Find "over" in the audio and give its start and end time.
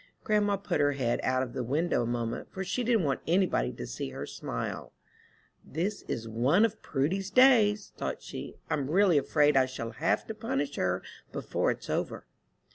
11.87-12.25